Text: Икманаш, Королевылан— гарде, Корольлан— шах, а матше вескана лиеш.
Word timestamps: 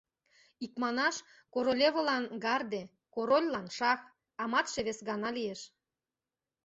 Икманаш, 0.65 1.15
Королевылан— 1.53 2.23
гарде, 2.45 2.81
Корольлан— 3.13 3.67
шах, 3.77 3.99
а 4.41 4.43
матше 4.51 4.81
вескана 4.85 5.29
лиеш. 5.37 5.61